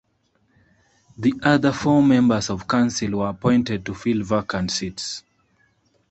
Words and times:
The 1.15 1.35
other 1.43 1.71
four 1.71 2.01
members 2.01 2.49
of 2.49 2.67
council 2.67 3.19
were 3.19 3.29
appointed 3.29 3.85
to 3.85 3.93
fill 3.93 4.23
vacant 4.23 4.71
seats. 4.71 5.21